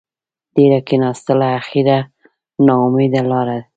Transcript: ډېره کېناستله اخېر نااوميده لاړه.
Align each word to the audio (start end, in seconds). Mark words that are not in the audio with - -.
ډېره 0.55 0.79
کېناستله 0.87 1.45
اخېر 1.61 1.87
نااوميده 2.65 3.21
لاړه. 3.31 3.57